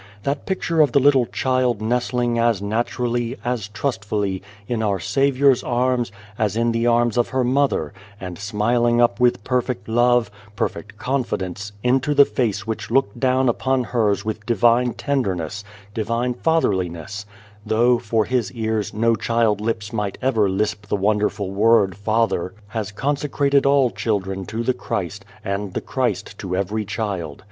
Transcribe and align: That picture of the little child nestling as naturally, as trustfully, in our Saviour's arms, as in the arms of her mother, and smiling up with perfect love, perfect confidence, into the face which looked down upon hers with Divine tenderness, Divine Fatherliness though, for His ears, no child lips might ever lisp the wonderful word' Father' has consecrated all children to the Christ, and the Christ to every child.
That 0.23 0.47
picture 0.47 0.81
of 0.81 0.93
the 0.93 0.99
little 0.99 1.27
child 1.27 1.79
nestling 1.79 2.39
as 2.39 2.59
naturally, 2.59 3.37
as 3.45 3.67
trustfully, 3.67 4.41
in 4.67 4.81
our 4.81 4.99
Saviour's 4.99 5.61
arms, 5.63 6.11
as 6.39 6.57
in 6.57 6.71
the 6.71 6.87
arms 6.87 7.19
of 7.19 7.27
her 7.29 7.43
mother, 7.43 7.93
and 8.19 8.39
smiling 8.39 8.99
up 8.99 9.19
with 9.19 9.43
perfect 9.43 9.87
love, 9.87 10.31
perfect 10.55 10.97
confidence, 10.97 11.71
into 11.83 12.15
the 12.15 12.25
face 12.25 12.65
which 12.65 12.89
looked 12.89 13.19
down 13.19 13.47
upon 13.47 13.83
hers 13.83 14.25
with 14.25 14.43
Divine 14.43 14.93
tenderness, 14.95 15.63
Divine 15.93 16.33
Fatherliness 16.33 17.27
though, 17.63 17.99
for 17.99 18.25
His 18.25 18.51
ears, 18.53 18.95
no 18.95 19.13
child 19.15 19.61
lips 19.61 19.93
might 19.93 20.17
ever 20.19 20.49
lisp 20.49 20.87
the 20.87 20.95
wonderful 20.95 21.51
word' 21.51 21.95
Father' 21.95 22.55
has 22.69 22.91
consecrated 22.91 23.67
all 23.67 23.91
children 23.91 24.47
to 24.47 24.63
the 24.63 24.73
Christ, 24.73 25.25
and 25.45 25.75
the 25.75 25.79
Christ 25.81 26.39
to 26.39 26.55
every 26.57 26.85
child. 26.85 27.39